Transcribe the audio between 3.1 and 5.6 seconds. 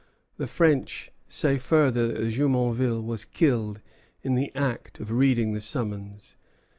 killed in the act of reading